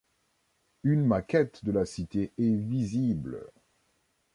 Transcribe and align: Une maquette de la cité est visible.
Une 0.81 1.05
maquette 1.05 1.63
de 1.63 1.71
la 1.71 1.85
cité 1.85 2.33
est 2.39 2.55
visible. 2.55 3.51